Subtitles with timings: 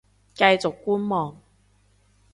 [0.33, 1.37] 繼續觀望